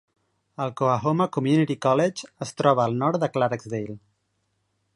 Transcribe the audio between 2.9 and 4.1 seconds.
nord de Clarksdale.